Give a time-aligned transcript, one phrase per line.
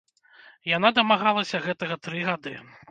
[0.71, 2.61] Яна дамагалася гэтага тры гады.